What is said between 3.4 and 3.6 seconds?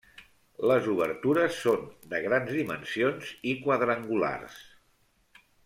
i